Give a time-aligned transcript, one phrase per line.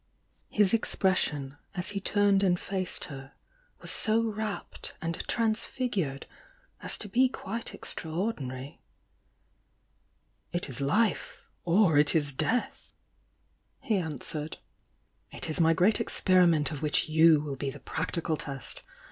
[0.49, 3.33] His expression, as he turned and faced her^
[3.81, 6.25] was so rapt and transfigured
[6.81, 8.81] as to be quite extraordinary.
[10.51, 12.95] "It is life,— or it is death!"
[13.79, 14.57] he answered.
[15.29, 18.81] "It is my Great Experiment of which you will be the prac tical test!